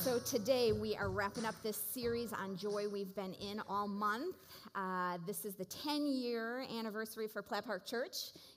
[0.00, 4.36] So, today we are wrapping up this series on joy we've been in all month.
[4.74, 8.16] Uh, this is the 10 year anniversary for Platt Park Church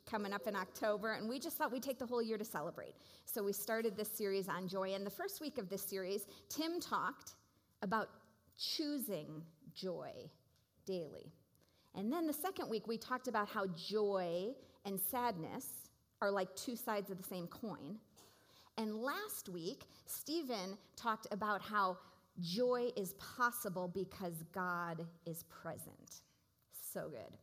[0.10, 2.94] coming up in October, and we just thought we'd take the whole year to celebrate.
[3.26, 4.94] So, we started this series on joy.
[4.94, 7.34] And the first week of this series, Tim talked
[7.82, 8.08] about
[8.58, 9.44] choosing
[9.76, 10.14] joy
[10.86, 11.30] daily.
[11.94, 14.52] And then the second week, we talked about how joy
[14.86, 15.68] and sadness
[16.22, 17.98] are like two sides of the same coin.
[18.78, 21.98] And last week, Stephen talked about how
[22.40, 26.22] joy is possible because God is present.
[26.94, 27.38] So good.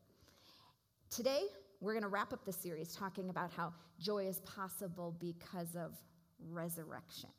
[1.08, 1.42] Today,
[1.80, 5.92] we're going to wrap up the series talking about how joy is possible because of
[6.48, 7.30] resurrection.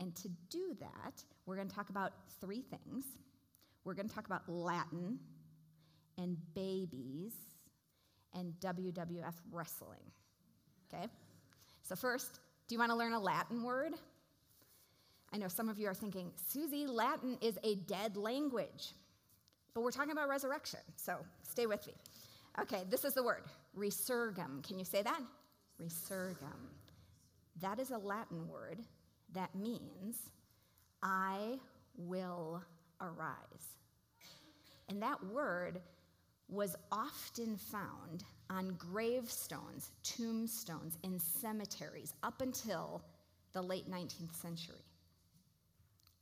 [0.00, 3.04] And to do that, we're going to talk about three things.
[3.84, 5.18] We're going to talk about Latin
[6.18, 7.32] and babies
[8.34, 10.00] and WWF wrestling.
[10.92, 11.06] Okay?
[11.82, 13.92] So, first, do you want to learn a Latin word?
[15.32, 18.92] I know some of you are thinking, Susie, Latin is a dead language.
[19.74, 21.94] But we're talking about resurrection, so stay with me.
[22.60, 23.42] Okay, this is the word
[23.76, 24.62] resurgam.
[24.66, 25.20] Can you say that?
[25.82, 26.70] Resurgam.
[27.60, 28.84] That is a Latin word
[29.32, 30.30] that means
[31.02, 31.58] I
[31.96, 32.62] will
[33.00, 33.76] arise.
[34.88, 35.80] And that word
[36.48, 43.02] was often found on gravestones, tombstones, in cemeteries up until
[43.52, 44.84] the late 19th century.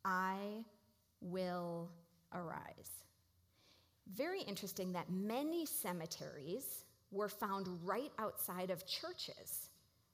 [0.04, 0.64] I
[1.20, 1.90] will
[2.32, 3.04] arise.
[4.14, 9.70] Very interesting that many cemeteries were found right outside of churches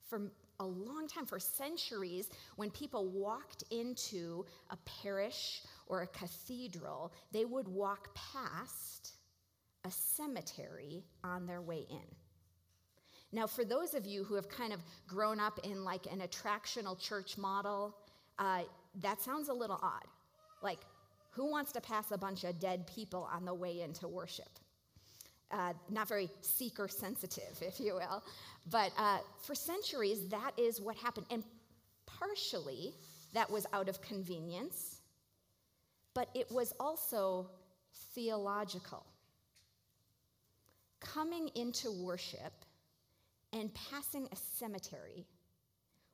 [0.09, 7.13] for a long time, for centuries, when people walked into a parish or a cathedral,
[7.31, 9.13] they would walk past
[9.89, 12.07] a cemetery on their way in.
[13.33, 16.99] Now, for those of you who have kind of grown up in like an attractional
[16.99, 17.95] church model,
[18.39, 18.63] uh,
[19.03, 20.05] that sounds a little odd.
[20.63, 20.79] Like,
[21.31, 24.49] who wants to pass a bunch of dead people on the way into worship?
[25.51, 28.23] Uh, not very seeker sensitive, if you will.
[28.71, 31.27] But uh, for centuries, that is what happened.
[31.31, 31.45] And
[32.07, 32.95] partially,
[33.35, 35.01] that was out of convenience,
[36.15, 37.51] but it was also
[38.15, 39.05] theological
[41.01, 42.53] coming into worship
[43.53, 45.27] and passing a cemetery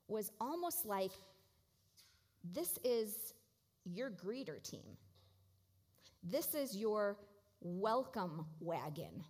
[0.08, 1.10] was almost like
[2.52, 3.34] this is
[3.84, 4.96] your greeter team.
[6.22, 7.16] This is your
[7.60, 9.24] welcome wagon.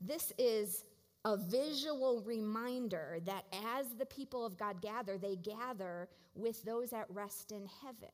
[0.00, 0.84] This is
[1.24, 3.44] a visual reminder that
[3.76, 8.10] as the people of God gather, they gather with those at rest in heaven.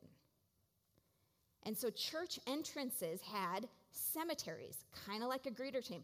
[1.65, 6.03] And so church entrances had cemeteries, kind of like a greeter team.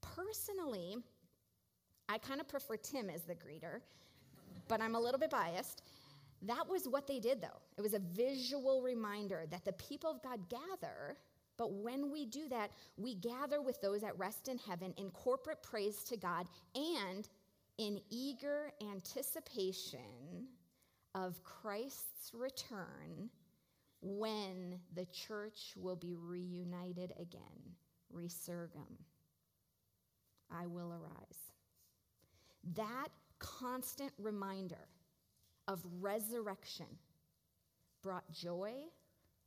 [0.00, 0.96] Personally,
[2.08, 3.80] I kind of prefer Tim as the greeter,
[4.68, 5.82] but I'm a little bit biased.
[6.42, 7.60] That was what they did, though.
[7.76, 11.16] It was a visual reminder that the people of God gather,
[11.56, 15.62] but when we do that, we gather with those at rest in heaven in corporate
[15.62, 17.28] praise to God and
[17.78, 20.46] in eager anticipation
[21.14, 23.30] of Christ's return
[24.02, 27.76] when the church will be reunited again.
[28.14, 28.96] Resurgam.
[30.50, 31.52] I will arise.
[32.74, 34.88] That constant reminder
[35.68, 36.86] of resurrection
[38.02, 38.72] brought joy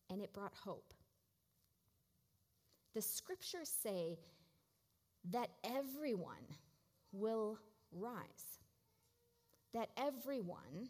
[0.09, 0.93] and it brought hope.
[2.93, 4.19] The scriptures say
[5.31, 6.45] that everyone
[7.11, 7.57] will
[7.91, 8.59] rise,
[9.73, 10.89] that everyone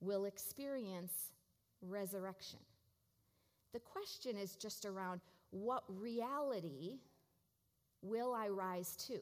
[0.00, 1.32] will experience
[1.88, 2.60] resurrection.
[3.72, 6.98] The question is just around what reality
[8.02, 9.18] will I rise to?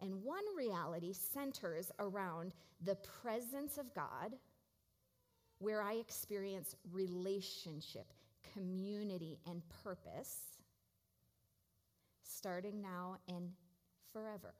[0.00, 2.52] And one reality centers around
[2.84, 4.34] the presence of God,
[5.58, 8.12] where I experience relationship,
[8.52, 10.38] community, and purpose,
[12.22, 13.50] starting now and
[14.12, 14.54] forever.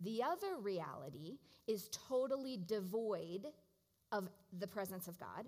[0.00, 3.46] The other reality is totally devoid
[4.10, 5.46] of the presence of God,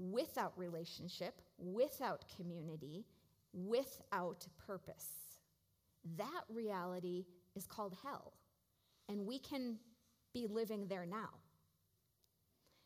[0.00, 3.04] without relationship, without community,
[3.52, 5.08] without purpose.
[6.16, 8.32] That reality is called hell,
[9.08, 9.76] and we can
[10.32, 11.30] be living there now.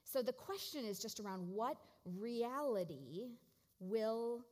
[0.02, 3.28] So the question is just around what reality
[3.81, 4.44] will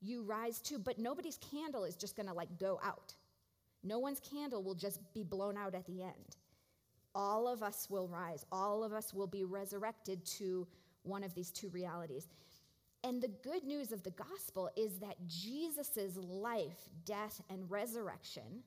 [0.00, 0.78] you rise to?
[0.78, 3.14] But nobody's candle is just gonna like go out.
[3.82, 6.36] No one's candle will just be blown out at the end.
[7.14, 10.66] All of us will rise, all of us will be resurrected to
[11.02, 12.28] one of these two realities.
[13.04, 18.62] And the good news of the gospel is that Jesus' life, death, and resurrection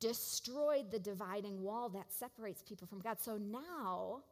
[0.00, 3.18] destroyed the dividing wall that separates people from God.
[3.20, 4.22] So now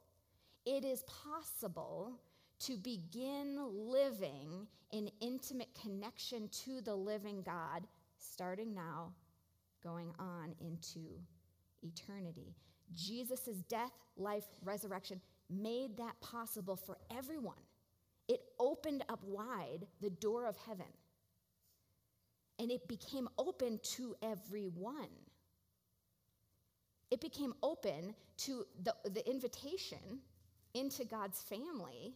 [0.64, 2.12] it is possible
[2.60, 7.86] to begin living in intimate connection to the living God
[8.18, 9.12] starting now,
[9.82, 11.00] going on into
[11.82, 12.54] eternity.
[12.94, 15.20] Jesus' death, life, resurrection
[15.62, 17.54] made that possible for everyone.
[18.28, 20.86] It opened up wide the door of heaven.
[22.58, 25.08] And it became open to everyone.
[27.10, 30.20] It became open to the, the invitation
[30.74, 32.14] into God's family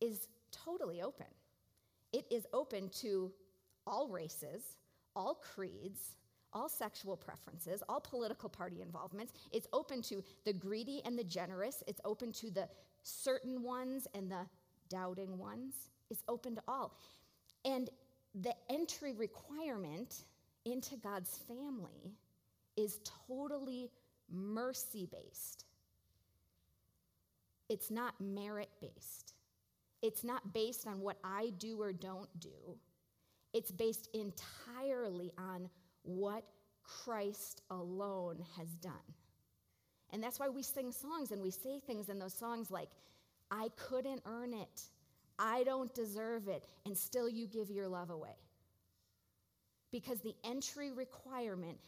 [0.00, 1.26] is totally open.
[2.12, 3.32] It is open to
[3.86, 4.62] all races,
[5.16, 6.16] all creeds,
[6.52, 9.32] all sexual preferences, all political party involvements.
[9.52, 11.82] It's open to the greedy and the generous.
[11.86, 12.68] It's open to the
[13.02, 14.46] certain ones and the
[14.88, 15.74] doubting ones.
[16.10, 16.96] It's open to all.
[17.64, 17.90] And
[18.40, 20.24] the entry requirement
[20.64, 22.14] into God's family
[22.76, 23.90] is totally
[24.30, 25.64] mercy based.
[27.68, 29.34] It's not merit based.
[30.02, 32.76] It's not based on what I do or don't do.
[33.52, 35.68] It's based entirely on
[36.02, 36.44] what
[36.82, 38.92] Christ alone has done.
[40.12, 42.90] And that's why we sing songs and we say things in those songs like,
[43.50, 44.82] I couldn't earn it,
[45.38, 48.36] I don't deserve it, and still you give your love away.
[49.90, 51.78] Because the entry requirement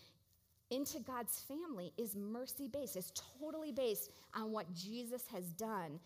[0.70, 6.00] into God's family is mercy based, it's totally based on what Jesus has done,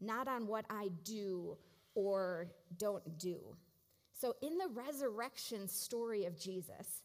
[0.00, 1.56] not on what I do
[1.94, 2.48] or
[2.78, 3.38] don't do.
[4.18, 7.02] So, in the resurrection story of Jesus,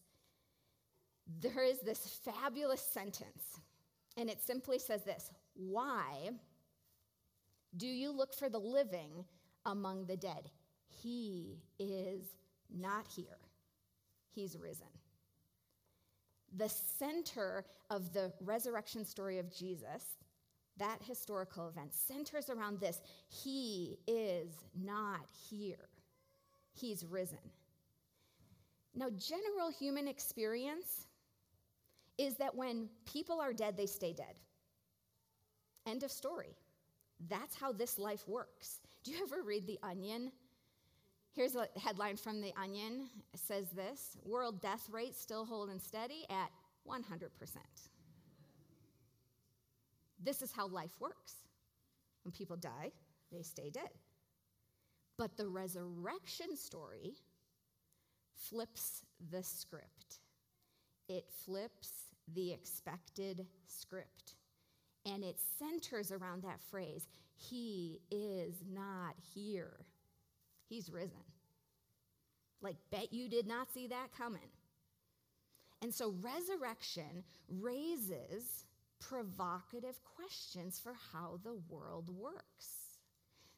[1.41, 3.59] there is this fabulous sentence,
[4.15, 6.31] and it simply says this Why
[7.75, 9.25] do you look for the living
[9.65, 10.50] among the dead?
[10.88, 12.24] He is
[12.74, 13.39] not here,
[14.33, 14.88] he's risen.
[16.56, 20.15] The center of the resurrection story of Jesus,
[20.77, 24.50] that historical event, centers around this He is
[24.81, 25.89] not here,
[26.73, 27.38] he's risen.
[28.95, 31.06] Now, general human experience
[32.17, 34.35] is that when people are dead, they stay dead.
[35.85, 36.55] End of story.
[37.29, 38.79] That's how this life works.
[39.03, 40.31] Do you ever read The Onion?
[41.33, 43.09] Here's a headline from The Onion.
[43.33, 46.49] It says this World death rate still holding steady at
[46.87, 47.29] 100%.
[50.23, 51.35] This is how life works.
[52.23, 52.91] When people die,
[53.31, 53.89] they stay dead.
[55.17, 57.15] But the resurrection story
[58.35, 60.19] flips the script.
[61.07, 64.35] It flips the expected script.
[65.06, 69.85] And it centers around that phrase He is not here.
[70.68, 71.24] He's risen.
[72.62, 74.50] Like, bet you did not see that coming.
[75.81, 78.65] And so, resurrection raises
[79.00, 82.97] provocative questions for how the world works.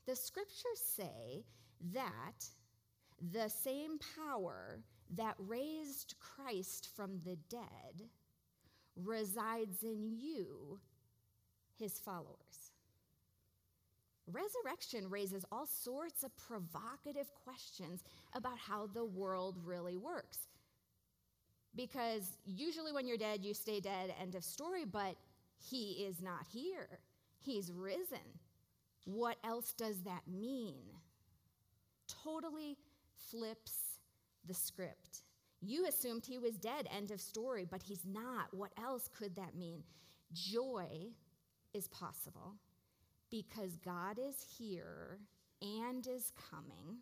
[0.06, 1.46] The scriptures say
[1.94, 2.46] that
[3.32, 4.80] the same power
[5.16, 8.10] that raised Christ from the dead
[9.04, 10.80] resides in you,
[11.78, 12.72] his followers.
[14.32, 18.04] Resurrection raises all sorts of provocative questions
[18.34, 20.38] about how the world really works.
[21.76, 25.16] Because usually when you're dead, you stay dead, end of story, but
[25.58, 27.00] he is not here.
[27.40, 28.18] He's risen.
[29.06, 30.84] What else does that mean?
[32.24, 32.78] Totally
[33.32, 33.74] flips
[34.48, 35.22] the script.
[35.62, 38.54] You assumed he was dead, end of story, but he's not.
[38.54, 39.84] What else could that mean?
[40.34, 41.10] Joy
[41.74, 42.56] is possible
[43.30, 45.20] because God is here
[45.62, 47.00] and is coming.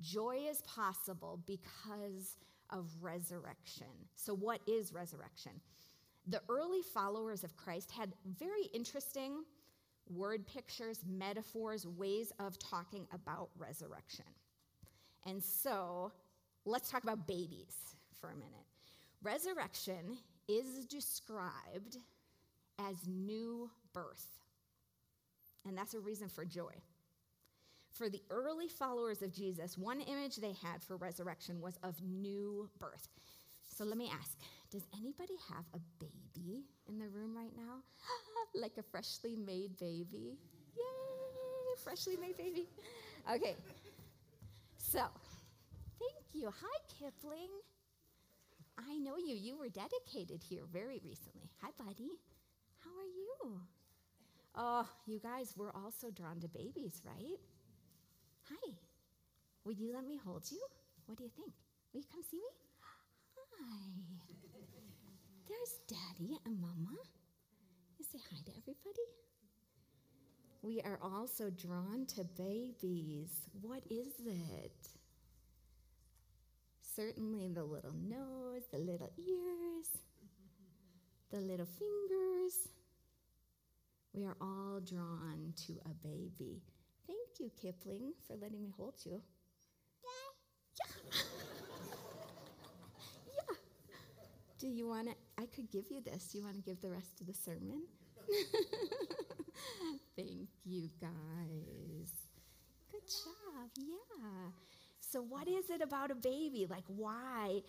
[0.00, 2.38] Joy is possible because
[2.70, 3.86] of resurrection.
[4.14, 5.52] So, what is resurrection?
[6.28, 9.44] The early followers of Christ had very interesting
[10.10, 14.24] word pictures, metaphors, ways of talking about resurrection.
[15.26, 16.12] And so,
[16.68, 17.74] let's talk about babies
[18.20, 18.66] for a minute.
[19.22, 21.98] Resurrection is described
[22.78, 24.26] as new birth,
[25.66, 26.72] and that's a reason for joy.
[27.90, 32.68] For the early followers of Jesus, one image they had for resurrection was of new
[32.78, 33.08] birth.
[33.76, 34.36] So let me ask
[34.70, 37.82] Does anybody have a baby in the room right now?
[38.60, 40.38] like a freshly made baby?
[40.76, 42.68] Yay, freshly made baby.
[43.32, 43.56] Okay,
[44.78, 45.00] so
[46.38, 46.52] you.
[46.62, 47.50] Hi, Kipling.
[48.78, 49.34] I know you.
[49.34, 51.50] You were dedicated here very recently.
[51.62, 52.12] Hi, buddy.
[52.84, 53.60] How are you?
[54.54, 57.38] Oh, you guys were also drawn to babies, right?
[58.50, 58.72] Hi.
[59.64, 60.64] Would you let me hold you?
[61.06, 61.52] What do you think?
[61.92, 62.52] Will you come see me?
[62.80, 63.90] Hi.
[65.48, 66.96] There's Daddy and Mama.
[67.98, 69.06] You say hi to everybody.
[70.62, 73.30] we are also drawn to babies.
[73.60, 74.88] What is it?
[76.98, 79.86] Certainly the little nose, the little ears,
[81.30, 82.70] the little fingers.
[84.12, 86.60] We are all drawn to a baby.
[87.06, 89.22] Thank you, Kipling, for letting me hold you.
[90.02, 90.80] Yeah.
[90.80, 91.20] yeah.
[93.28, 93.54] yeah.
[94.58, 95.14] Do you want to?
[95.40, 96.32] I could give you this.
[96.32, 97.82] Do you want to give the rest of the sermon?
[100.16, 102.10] Thank you, guys.
[102.90, 103.70] Good job.
[103.76, 104.50] Yeah.
[105.10, 106.66] So, what is it about a baby?
[106.68, 107.62] Like, why?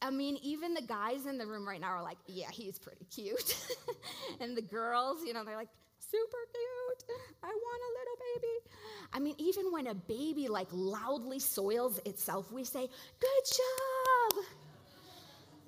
[0.00, 3.04] I mean, even the guys in the room right now are like, yeah, he's pretty
[3.14, 3.56] cute.
[4.40, 5.68] and the girls, you know, they're like,
[5.98, 7.18] super cute.
[7.42, 8.70] I want a little baby.
[9.12, 12.88] I mean, even when a baby like loudly soils itself, we say,
[13.20, 14.44] good job.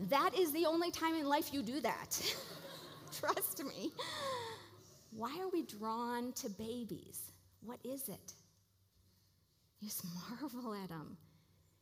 [0.08, 2.34] That is the only time in life you do that.
[3.20, 3.92] Trust me.
[5.10, 7.32] Why are we drawn to babies?
[7.62, 8.32] What is it?
[9.80, 10.04] You just
[10.40, 11.16] marvel at them.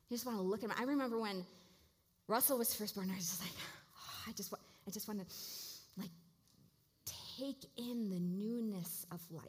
[0.09, 0.79] You just want to look at them.
[0.79, 1.45] I remember when
[2.29, 3.51] Russell was first born, I was just like,
[3.97, 4.53] oh, I just,
[4.87, 5.27] I just want to
[5.99, 6.11] like
[7.37, 9.45] take in the newness of life,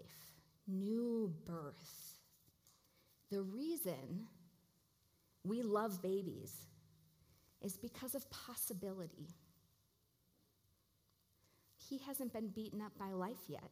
[0.68, 2.20] new birth.
[3.32, 4.28] The reason
[5.44, 6.54] we love babies
[7.62, 9.28] is because of possibility.
[11.78, 13.72] He hasn't been beaten up by life yet.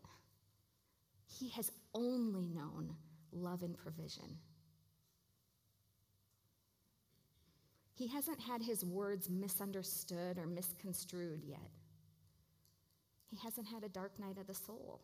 [1.28, 2.96] He has only known
[3.32, 4.38] love and provision.
[7.98, 11.72] He hasn't had his words misunderstood or misconstrued yet.
[13.32, 15.02] He hasn't had a dark night of the soul.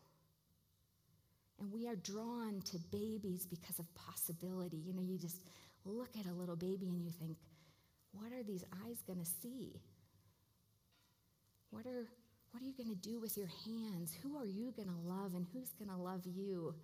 [1.58, 4.76] And we are drawn to babies because of possibility.
[4.76, 5.40] You know, you just
[5.84, 7.36] look at a little baby and you think,
[8.12, 9.80] what are these eyes going to see?
[11.70, 12.06] What are,
[12.52, 14.14] what are you going to do with your hands?
[14.22, 16.74] Who are you going to love and who's going to love you?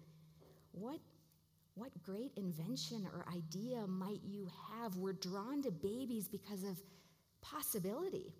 [0.73, 0.99] What
[1.81, 4.97] what great invention or idea might you have?
[4.97, 6.79] We're drawn to babies because of
[7.41, 8.35] possibility.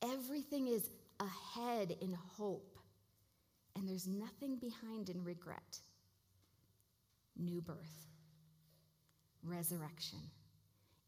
[0.00, 0.88] Everything is
[1.18, 2.78] ahead in hope,
[3.74, 5.80] and there's nothing behind in regret.
[7.36, 8.06] New birth,
[9.42, 10.20] resurrection.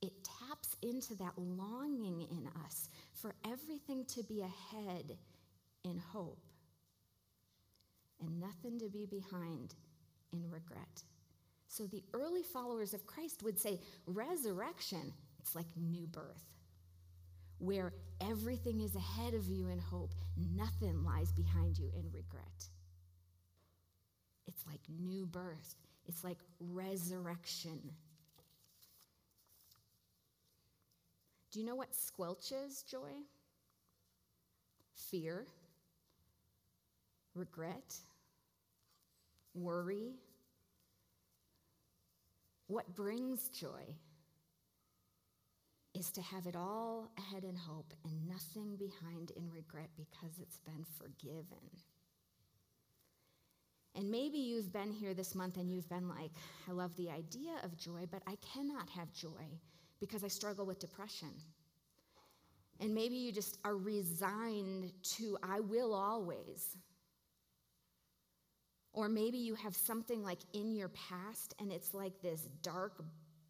[0.02, 5.16] It taps into that longing in us for everything to be ahead
[5.84, 6.42] in hope
[8.20, 9.74] and nothing to be behind
[10.32, 11.04] in regret.
[11.68, 16.44] So the early followers of Christ would say resurrection, it's like new birth,
[17.58, 20.14] where everything is ahead of you in hope,
[20.56, 22.68] nothing lies behind you in regret.
[24.46, 27.80] It's like new birth, it's like resurrection.
[31.52, 33.12] Do you know what squelches joy?
[35.10, 35.46] Fear,
[37.34, 37.96] regret,
[39.54, 40.14] worry.
[42.66, 43.96] What brings joy
[45.94, 50.58] is to have it all ahead in hope and nothing behind in regret because it's
[50.58, 51.58] been forgiven.
[53.96, 56.30] And maybe you've been here this month and you've been like,
[56.68, 59.58] I love the idea of joy, but I cannot have joy
[60.00, 61.30] because I struggle with depression.
[62.78, 66.76] And maybe you just are resigned to, I will always.
[68.92, 73.04] Or maybe you have something like in your past and it's like this dark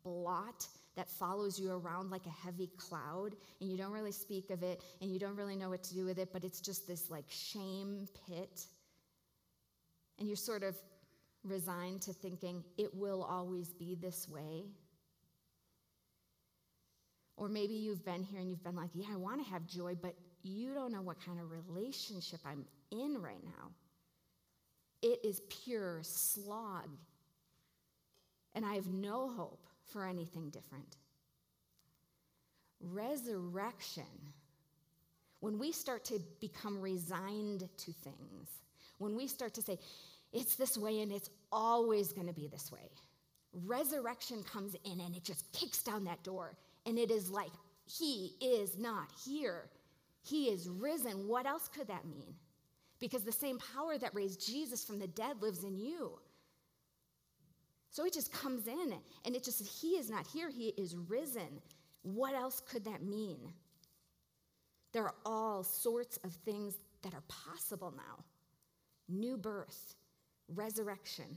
[0.05, 0.67] blot
[0.97, 4.83] that follows you around like a heavy cloud and you don't really speak of it
[5.01, 7.25] and you don't really know what to do with it, but it's just this like
[7.29, 8.67] shame pit.
[10.19, 10.77] And you're sort of
[11.43, 14.65] resigned to thinking it will always be this way.
[17.37, 19.97] Or maybe you've been here and you've been like, yeah, I want to have joy,
[20.01, 23.71] but you don't know what kind of relationship I'm in right now.
[25.03, 26.89] It is pure slog.
[28.55, 30.97] And I have no hope for anything different.
[32.81, 34.05] Resurrection,
[35.41, 38.49] when we start to become resigned to things,
[38.99, 39.79] when we start to say,
[40.33, 42.91] it's this way and it's always going to be this way,
[43.53, 46.57] resurrection comes in and it just kicks down that door.
[46.87, 47.51] And it is like,
[47.87, 49.71] He is not here.
[50.23, 51.27] He is risen.
[51.29, 52.35] What else could that mean?
[53.01, 56.19] Because the same power that raised Jesus from the dead lives in you.
[57.91, 61.61] So it just comes in and it just, he is not here, he is risen.
[62.03, 63.53] What else could that mean?
[64.93, 68.25] There are all sorts of things that are possible now
[69.09, 69.97] new birth,
[70.55, 71.37] resurrection.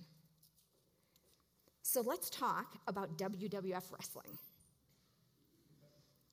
[1.82, 4.38] So let's talk about WWF wrestling.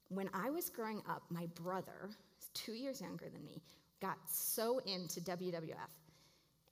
[0.09, 2.11] When I was growing up, my brother,
[2.53, 3.63] two years younger than me,
[4.01, 5.91] got so into WWF.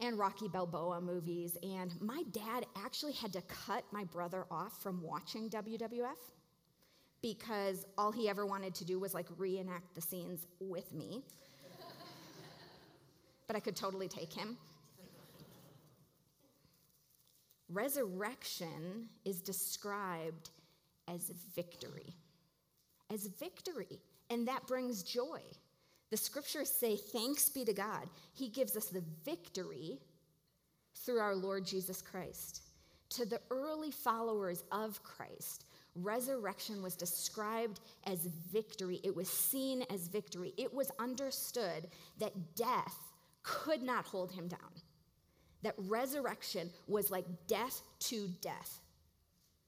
[0.01, 1.57] and Rocky Balboa movies.
[1.63, 6.17] And my dad actually had to cut my brother off from watching WWF
[7.21, 11.25] because all he ever wanted to do was like reenact the scenes with me.
[13.49, 14.57] but I could totally take him.
[17.71, 20.51] Resurrection is described
[21.09, 22.15] as victory.
[23.13, 24.01] As victory.
[24.31, 25.41] And that brings joy.
[26.11, 28.09] The scriptures say, Thanks be to God.
[28.33, 29.99] He gives us the victory
[30.95, 32.63] through our Lord Jesus Christ.
[33.11, 39.01] To the early followers of Christ, resurrection was described as victory.
[39.03, 40.53] It was seen as victory.
[40.57, 41.89] It was understood
[42.19, 42.97] that death
[43.43, 44.61] could not hold him down,
[45.63, 48.81] that resurrection was like death to death.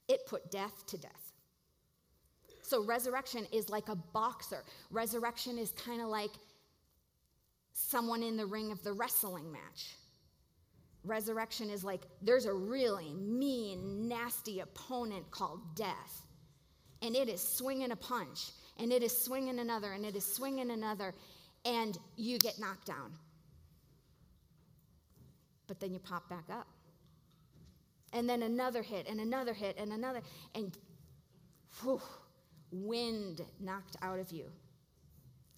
[0.09, 1.30] It put death to death.
[2.71, 4.63] So, resurrection is like a boxer.
[4.93, 6.31] Resurrection is kind of like
[7.73, 9.97] someone in the ring of the wrestling match.
[11.03, 16.23] Resurrection is like there's a really mean, nasty opponent called death.
[17.03, 20.71] And it is swinging a punch, and it is swinging another, and it is swinging
[20.71, 21.13] another,
[21.65, 23.13] and you get knocked down.
[25.67, 26.69] But then you pop back up.
[28.13, 30.21] And then another hit, and another hit, and another,
[30.55, 30.79] and
[31.83, 32.01] whew,
[32.73, 34.47] wind knocked out of you,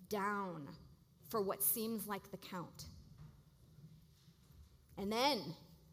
[0.09, 0.69] down
[1.29, 2.87] for what seems like the count.
[4.99, 5.41] And then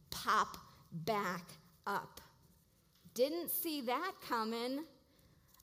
[0.09, 0.57] pop
[0.91, 1.43] back
[1.87, 2.21] up.
[3.13, 4.79] Didn't see that coming.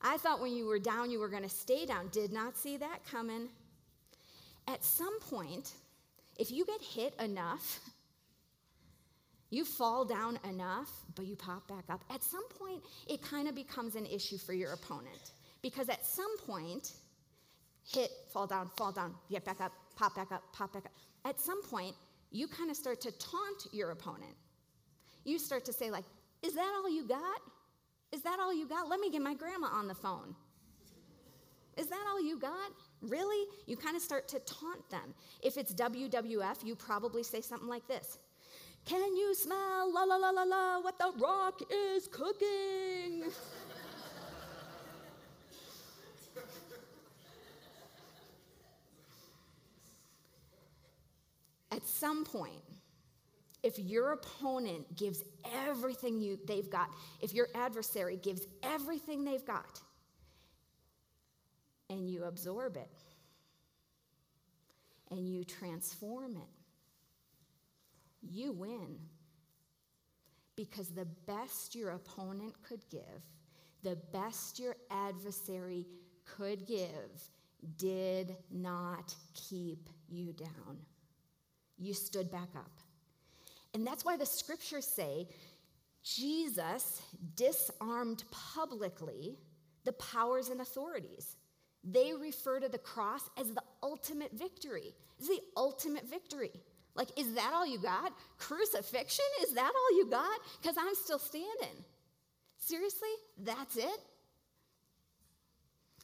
[0.03, 2.09] I thought when you were down, you were going to stay down.
[2.09, 3.49] Did not see that coming.
[4.67, 5.73] At some point,
[6.39, 7.81] if you get hit enough,
[9.51, 12.05] you fall down enough, but you pop back up.
[12.11, 15.33] At some point, it kind of becomes an issue for your opponent.
[15.67, 16.93] Because at some point,
[17.85, 20.93] hit, fall down, fall down, get back up, pop back up, pop back up.
[21.25, 21.97] At some point,
[22.31, 24.37] you kind of start to taunt your opponent.
[25.25, 26.05] You start to say, like,
[26.45, 27.41] is that all you got?
[28.13, 28.89] Is that all you got?
[28.89, 30.37] Let me get my grandma on the phone.
[31.77, 32.71] Is that all you got?
[33.03, 33.49] Really?
[33.67, 35.15] You kind of start to taunt them.
[35.43, 38.19] If it's WWF, you probably say something like this
[38.85, 43.33] Can you smell la la la la la what the rock is cooking?
[51.97, 52.63] Some point,
[53.63, 55.23] if your opponent gives
[55.67, 59.81] everything you, they've got, if your adversary gives everything they've got,
[61.89, 62.91] and you absorb it,
[65.11, 66.49] and you transform it,
[68.23, 68.99] you win.
[70.57, 73.01] Because the best your opponent could give,
[73.83, 75.87] the best your adversary
[76.25, 77.31] could give,
[77.77, 80.79] did not keep you down
[81.79, 82.71] you stood back up.
[83.75, 85.29] And that's why the scriptures say
[86.03, 87.03] Jesus
[87.35, 89.37] disarmed publicly
[89.85, 91.37] the powers and authorities.
[91.85, 94.95] They refer to the cross as the ultimate victory.
[95.19, 96.51] It's the ultimate victory.
[96.95, 98.13] Like, is that all you got?
[98.39, 99.25] Crucifixion?
[99.43, 100.41] Is that all you got?
[100.61, 101.85] Because I'm still standing.
[102.59, 103.09] Seriously?
[103.39, 104.01] That's it?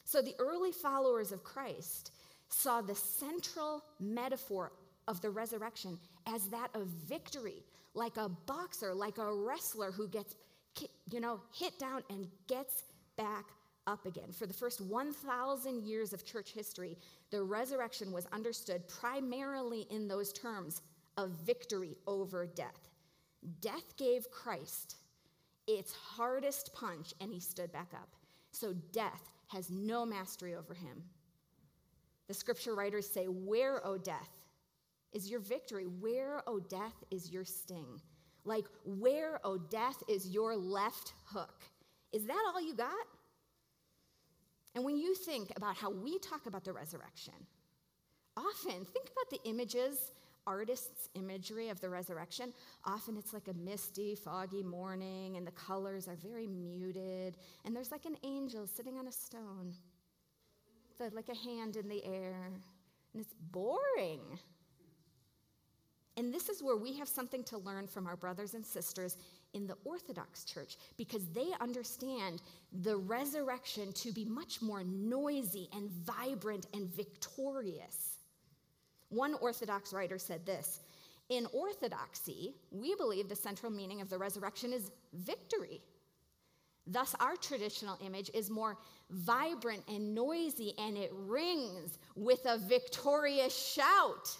[0.05, 2.13] So the early followers of Christ
[2.49, 4.73] saw the central metaphor
[5.09, 7.63] of the resurrection as that of victory,
[7.95, 10.35] like a boxer, like a wrestler who gets,
[11.11, 12.85] you know, hit down and gets
[13.17, 13.47] back
[13.87, 14.33] up again.
[14.33, 16.97] For the first 1,000 years of church history,
[17.31, 20.83] the resurrection was understood primarily in those terms
[21.17, 22.89] of victory over death.
[23.61, 24.97] Death gave Christ
[25.67, 28.09] its hardest punch, and he stood back up.
[28.53, 31.03] So death has no mastery over him.
[32.29, 34.31] The scripture writers say, Where, O death,
[35.13, 35.85] is your victory?
[35.85, 38.01] Where, O oh, death, is your sting?
[38.45, 41.63] Like, where, O oh, death, is your left hook?
[42.13, 43.07] Is that all you got?
[44.75, 47.35] And when you think about how we talk about the resurrection,
[48.37, 50.13] often think about the images,
[50.47, 52.53] artists' imagery of the resurrection.
[52.85, 57.93] Often it's like a misty, foggy morning, and the colors are very muted, and there's
[57.93, 59.75] like an angel sitting on a stone,
[60.99, 62.51] with like a hand in the air,
[63.13, 64.39] and it's boring.
[66.17, 69.17] And this is where we have something to learn from our brothers and sisters
[69.55, 72.43] in the Orthodox Church because they understand
[72.83, 78.19] the resurrection to be much more noisy and vibrant and victorious.
[79.09, 80.81] One Orthodox writer said this
[81.31, 85.81] In Orthodoxy, we believe the central meaning of the resurrection is victory.
[86.87, 88.77] Thus, our traditional image is more
[89.11, 94.37] vibrant and noisy, and it rings with a victorious shout.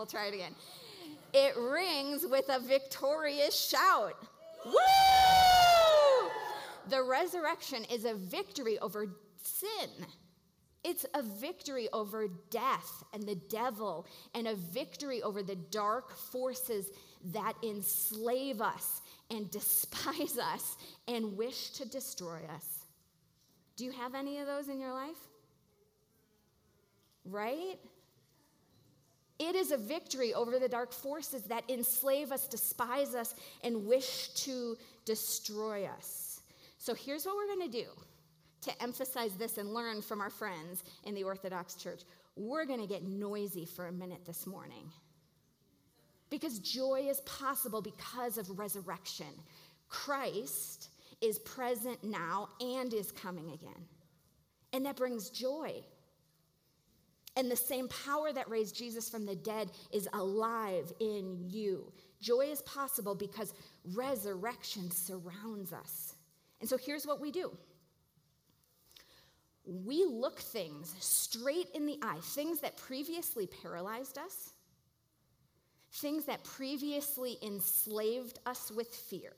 [0.00, 0.54] We'll try it again.
[1.34, 4.14] It rings with a victorious shout.
[4.64, 4.72] Woo!
[6.88, 9.08] The resurrection is a victory over
[9.42, 9.90] sin.
[10.84, 16.92] It's a victory over death and the devil, and a victory over the dark forces
[17.34, 22.86] that enslave us and despise us and wish to destroy us.
[23.76, 25.28] Do you have any of those in your life?
[27.26, 27.78] Right?
[29.40, 34.28] It is a victory over the dark forces that enslave us, despise us, and wish
[34.44, 34.76] to
[35.06, 36.42] destroy us.
[36.76, 37.88] So here's what we're going to do
[38.60, 42.02] to emphasize this and learn from our friends in the Orthodox Church.
[42.36, 44.92] We're going to get noisy for a minute this morning.
[46.28, 49.26] Because joy is possible because of resurrection.
[49.88, 50.90] Christ
[51.22, 53.86] is present now and is coming again.
[54.74, 55.82] And that brings joy.
[57.40, 61.90] And the same power that raised Jesus from the dead is alive in you.
[62.20, 63.54] Joy is possible because
[63.94, 66.16] resurrection surrounds us.
[66.60, 67.50] And so here's what we do
[69.64, 74.52] we look things straight in the eye, things that previously paralyzed us,
[75.94, 79.32] things that previously enslaved us with fear.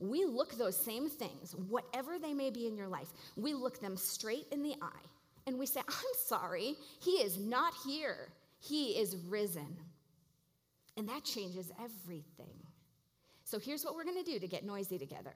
[0.00, 3.96] We look those same things, whatever they may be in your life, we look them
[3.96, 5.06] straight in the eye
[5.48, 8.28] and we say, I'm sorry, he is not here.
[8.60, 9.78] He is risen.
[10.96, 12.54] And that changes everything.
[13.44, 15.34] So here's what we're going to do to get noisy together.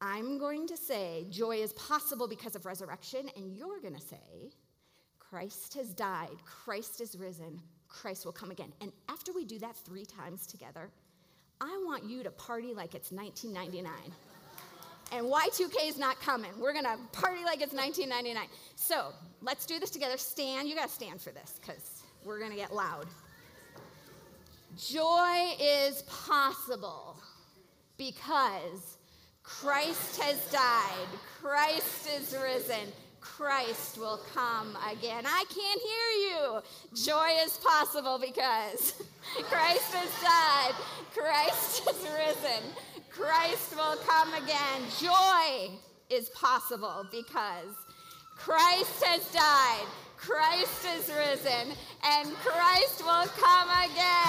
[0.00, 4.52] I'm going to say joy is possible because of resurrection, and you're going to say
[5.18, 8.72] Christ has died, Christ is risen, Christ will come again.
[8.80, 10.90] And after we do that three times together,
[11.60, 13.92] I want you to party like it's 1999
[15.12, 16.50] and Y2K is not coming.
[16.58, 18.48] We're going to party like it's 1999.
[18.76, 20.16] So let's do this together.
[20.16, 20.68] Stand.
[20.68, 23.06] You got to stand for this because we're going to get loud.
[24.76, 27.16] Joy is possible
[27.98, 28.96] because
[29.42, 31.08] Christ has died,
[31.40, 32.88] Christ is risen,
[33.20, 35.24] Christ will come again.
[35.26, 36.62] I can't hear you.
[37.04, 38.94] Joy is possible because
[39.42, 40.74] Christ has died,
[41.14, 42.62] Christ is risen,
[43.14, 44.82] Christ will come again.
[44.98, 45.70] Joy
[46.08, 47.76] is possible because
[48.36, 54.21] Christ has died, Christ is risen, and Christ will come again.